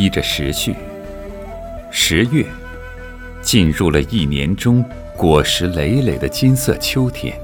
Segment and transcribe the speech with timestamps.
[0.00, 0.74] 依着时序，
[1.90, 2.46] 十月
[3.42, 4.82] 进入了一年中
[5.14, 7.38] 果实累累的金色秋天。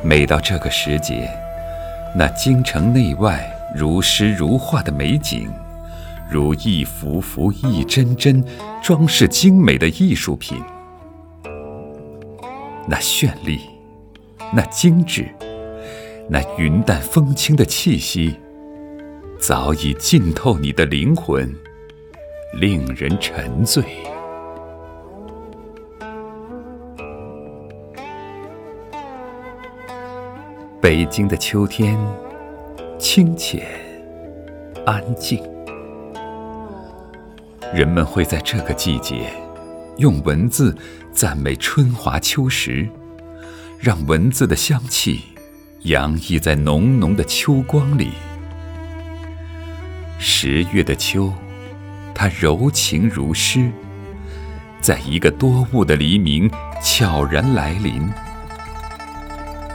[0.00, 1.28] 每到这个时节，
[2.14, 5.50] 那京城内外如诗如画的美景，
[6.30, 8.44] 如一幅幅、一帧帧
[8.80, 10.62] 装饰精美的艺术品，
[12.86, 13.58] 那绚丽，
[14.54, 15.26] 那精致，
[16.30, 18.36] 那云淡风轻的气息。
[19.46, 21.48] 早已浸透你的灵魂，
[22.54, 23.84] 令人沉醉。
[30.80, 31.96] 北京的秋天，
[32.98, 33.64] 清浅、
[34.84, 35.40] 安静。
[37.72, 39.32] 人们会在这个季节，
[39.98, 40.76] 用文字
[41.12, 42.88] 赞美春华秋实，
[43.78, 45.20] 让文字的香气
[45.82, 48.10] 洋溢在浓浓的秋光里。
[50.18, 51.32] 十月的秋，
[52.14, 53.70] 它柔情如诗，
[54.80, 56.50] 在一个多雾的黎明
[56.82, 58.08] 悄然来临，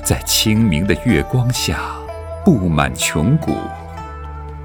[0.04, 1.80] 在清明的月光下
[2.44, 3.56] 布满琼谷，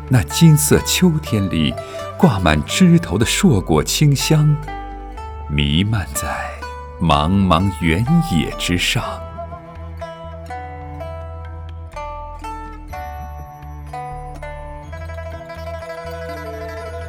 [0.08, 1.74] 那金色秋天里
[2.19, 4.56] 挂满枝头的硕果清香，
[5.50, 6.50] 弥漫在
[7.00, 9.02] 茫茫原野之上。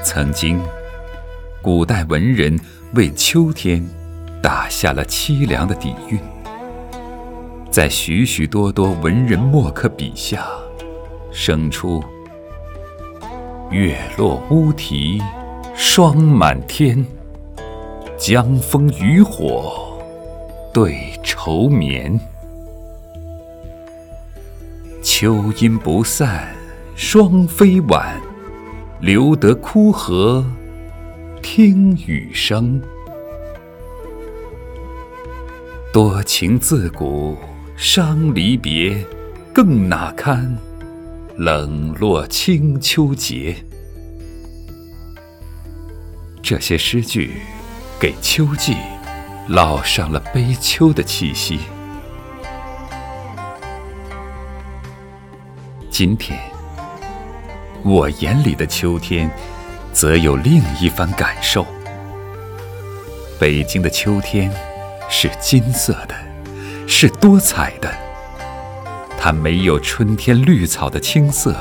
[0.08, 0.58] 曾经，
[1.62, 2.58] 古代文人
[2.94, 3.86] 为秋天
[4.42, 6.18] 打下了凄凉的底蕴，
[7.70, 10.48] 在许许多多文人墨客笔下，
[11.34, 12.02] 生出
[13.70, 15.22] “月落乌啼
[15.76, 17.06] 霜满天，
[18.18, 20.00] 江枫渔火
[20.74, 22.18] 对愁眠。
[25.04, 26.48] 秋阴不散
[26.96, 28.16] 双飞晚。”
[29.00, 30.44] 留得枯荷
[31.44, 32.82] 听雨声，
[35.94, 37.38] 多情自古
[37.76, 39.06] 伤离别，
[39.54, 40.58] 更那堪
[41.36, 43.56] 冷落清秋节？
[46.42, 47.34] 这些诗句
[48.00, 48.76] 给秋季
[49.48, 51.60] 烙上了悲秋的气息。
[55.92, 56.57] 今天。
[57.88, 59.32] 我眼里的秋天，
[59.94, 61.66] 则有另一番感受。
[63.40, 64.52] 北京的秋天
[65.10, 66.14] 是金色的，
[66.86, 67.90] 是多彩的。
[69.18, 71.56] 它没有春天绿草的青涩，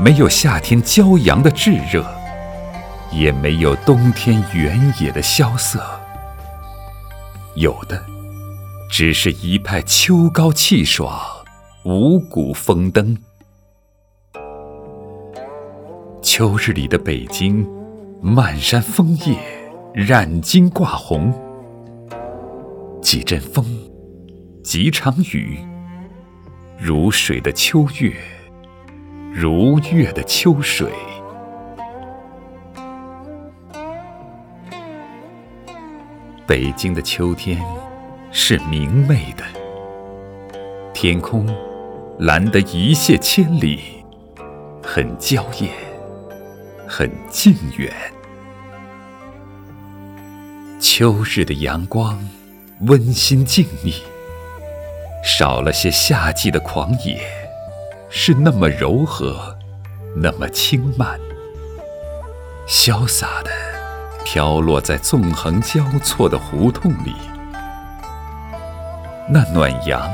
[0.00, 2.04] 没有夏天骄阳的炙热，
[3.12, 5.80] 也没有冬天原野的萧瑟。
[7.54, 8.02] 有的，
[8.90, 11.16] 只是一派秋高气爽，
[11.84, 13.16] 五谷丰登。
[16.26, 17.64] 秋日里的北京，
[18.20, 19.38] 漫山枫叶，
[19.94, 21.32] 染金挂红。
[23.00, 23.64] 几阵风，
[24.60, 25.56] 几场雨，
[26.76, 28.12] 如水的秋月，
[29.32, 30.90] 如月的秋水。
[36.44, 37.64] 北京的秋天
[38.32, 39.44] 是明媚的，
[40.92, 41.46] 天空
[42.18, 44.04] 蓝得一泻千里，
[44.82, 45.85] 很娇艳。
[46.88, 47.92] 很静远。
[50.80, 52.18] 秋日的阳光
[52.82, 54.02] 温馨静谧，
[55.24, 57.20] 少了些夏季的狂野，
[58.08, 59.56] 是那么柔和，
[60.14, 61.18] 那么轻慢，
[62.68, 63.50] 潇洒的
[64.24, 67.14] 飘落在纵横交错的胡同里。
[69.28, 70.08] 那暖阳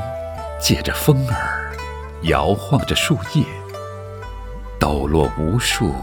[0.59, 1.71] 借着风儿
[2.23, 3.43] 摇晃着树叶，
[4.79, 5.93] 抖落无数。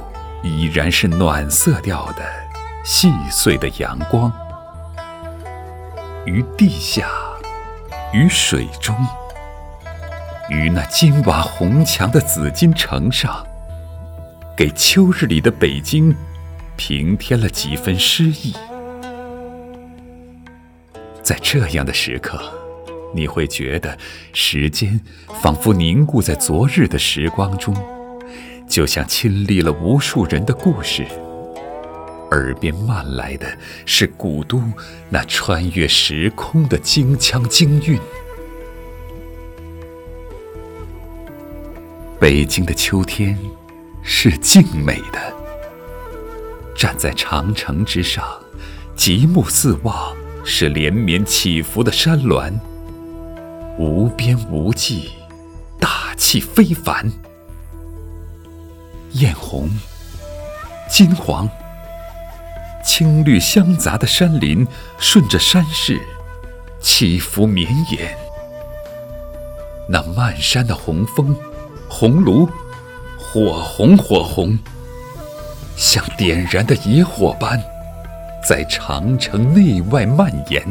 [0.43, 2.25] 依然是暖色调的
[2.83, 4.33] 细碎的阳光，
[6.25, 7.09] 于地下，
[8.13, 8.97] 于水中，
[10.49, 13.47] 于那金瓦红墙的紫禁城上，
[14.57, 16.15] 给秋日里的北京
[16.77, 18.55] 平添了几分诗意。
[21.23, 22.41] 在这样的时刻，
[23.15, 23.97] 你会觉得
[24.33, 24.99] 时间
[25.43, 27.77] 仿佛凝固在昨日的时光中。
[28.71, 31.05] 就像亲历了无数人的故事，
[32.31, 33.45] 耳边漫来的
[33.85, 34.63] 是古都
[35.09, 37.99] 那穿越时空的京腔京韵。
[42.21, 43.37] 北京的秋天
[44.05, 45.35] 是静美的，
[46.77, 48.25] 站在长城之上，
[48.95, 50.15] 极目四望
[50.45, 52.57] 是连绵起伏的山峦，
[53.77, 55.11] 无边无际，
[55.81, 57.11] 大气非凡。
[59.13, 59.69] 艳红，
[60.89, 61.49] 金黄。
[62.83, 64.67] 青绿相杂的山林，
[64.99, 66.01] 顺着山势
[66.81, 68.17] 起伏绵延。
[69.89, 71.37] 那漫山的红枫、
[71.89, 72.49] 红炉，
[73.19, 74.59] 火红火红，
[75.77, 77.63] 像点燃的野火般，
[78.49, 80.63] 在长城内外蔓延，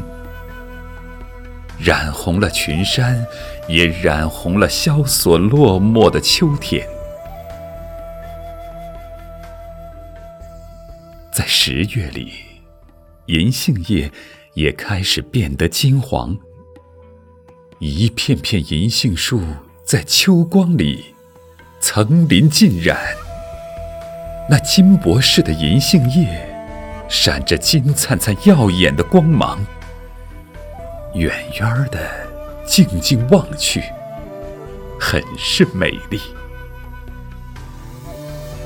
[1.77, 3.23] 染红了群山，
[3.67, 6.87] 也染红了萧索落寞的秋天。
[11.71, 12.31] 十月里，
[13.27, 14.11] 银杏叶
[14.55, 16.35] 也开始变得金黄。
[17.77, 19.39] 一片片银杏树
[19.85, 21.13] 在秋光里
[21.79, 22.97] 层林尽染，
[24.49, 26.43] 那金箔似的银杏叶
[27.07, 29.63] 闪着金灿灿耀眼的光芒。
[31.13, 31.99] 远远的，
[32.65, 33.83] 静静望去，
[34.99, 36.19] 很是美丽。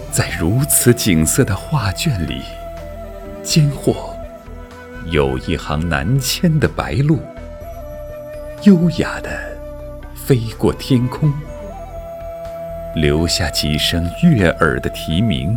[0.10, 2.42] 在如此景色的画卷里。
[3.44, 4.16] 间或
[5.12, 7.20] 有一行南迁的白鹭，
[8.64, 9.30] 优雅地
[10.16, 11.32] 飞过天空，
[12.96, 15.56] 留下几声悦耳的啼鸣。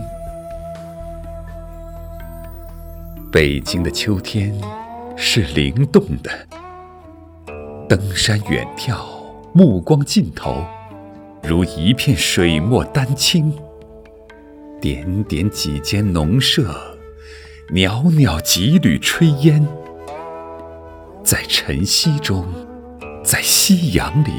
[3.31, 4.53] 北京的秋天
[5.17, 6.31] 是灵动的，
[7.89, 8.99] 登山远眺，
[9.53, 10.65] 目光尽头，
[11.44, 13.53] 如一片水墨丹青，
[14.81, 16.95] 点点几间农舍。
[17.69, 19.67] 袅袅几缕炊烟，
[21.25, 22.47] 在晨曦中，
[23.25, 24.31] 在夕阳里，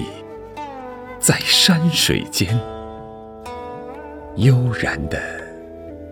[1.19, 2.57] 在山水间，
[4.37, 5.21] 悠然的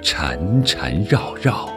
[0.03, 1.69] 缠缠绕绕，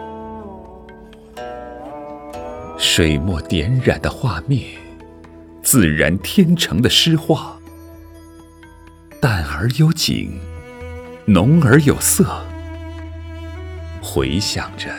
[2.76, 4.60] 水墨点染的画面，
[5.62, 7.56] 自然天成的诗画，
[9.20, 10.40] 淡而有景，
[11.26, 12.44] 浓而有色，
[14.02, 14.90] 回想着。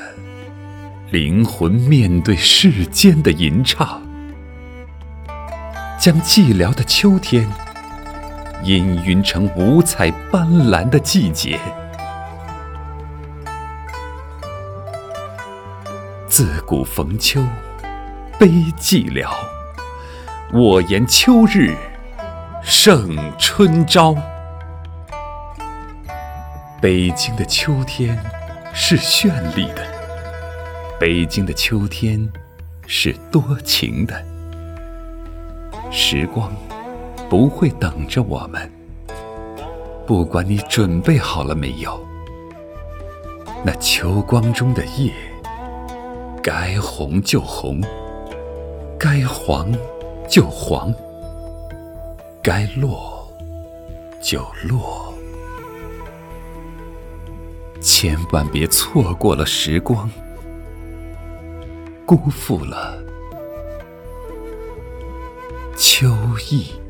[1.12, 4.00] 灵魂面对世间的吟唱，
[6.00, 7.50] 将寂寥的秋天
[8.64, 11.60] 氤氲成五彩斑斓的季节。
[16.28, 17.44] 自古逢秋
[18.38, 18.48] 悲
[18.78, 19.28] 寂寥，
[20.54, 21.76] 我言秋日
[22.62, 24.16] 胜春朝。
[26.80, 28.16] 北京的秋天
[28.76, 29.99] 是绚丽的。
[31.00, 32.30] 北京的秋天
[32.86, 34.22] 是多情的，
[35.90, 36.52] 时光
[37.30, 38.70] 不会等着我们，
[40.06, 41.98] 不管你准备好了没有。
[43.64, 45.14] 那秋光中的叶，
[46.44, 47.82] 该红就红，
[49.00, 49.72] 该黄
[50.30, 50.94] 就黄，
[52.44, 53.26] 该落
[54.22, 55.14] 就落，
[57.80, 60.10] 千万别错过了时光。
[62.10, 63.00] 辜负了
[65.78, 66.08] 秋
[66.50, 66.89] 意。